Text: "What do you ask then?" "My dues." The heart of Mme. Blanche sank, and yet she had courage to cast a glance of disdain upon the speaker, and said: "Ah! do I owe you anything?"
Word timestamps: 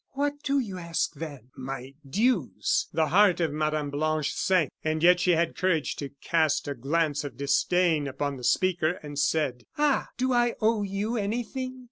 "What 0.13 0.41
do 0.41 0.57
you 0.57 0.79
ask 0.79 1.13
then?" 1.13 1.51
"My 1.55 1.93
dues." 2.09 2.87
The 2.91 3.09
heart 3.09 3.39
of 3.39 3.53
Mme. 3.53 3.91
Blanche 3.91 4.33
sank, 4.33 4.71
and 4.83 5.03
yet 5.03 5.19
she 5.19 5.33
had 5.33 5.55
courage 5.55 5.95
to 5.97 6.09
cast 6.21 6.67
a 6.67 6.73
glance 6.73 7.23
of 7.23 7.37
disdain 7.37 8.07
upon 8.07 8.37
the 8.37 8.43
speaker, 8.43 8.93
and 9.03 9.19
said: 9.19 9.67
"Ah! 9.77 10.09
do 10.17 10.33
I 10.33 10.55
owe 10.59 10.81
you 10.81 11.17
anything?" 11.17 11.79